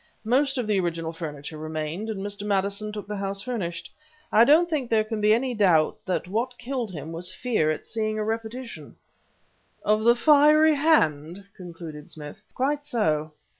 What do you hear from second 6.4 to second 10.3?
killed him was fear at seeing a repetition" "Of the